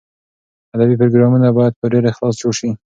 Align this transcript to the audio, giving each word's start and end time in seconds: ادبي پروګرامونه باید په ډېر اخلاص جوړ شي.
ادبي 0.75 0.95
پروګرامونه 1.01 1.47
باید 1.57 1.73
په 1.79 1.85
ډېر 1.93 2.03
اخلاص 2.11 2.35
جوړ 2.41 2.53
شي. 2.59 2.69